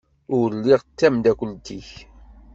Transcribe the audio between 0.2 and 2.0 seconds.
Ur lliɣ d tamdakelt-ik.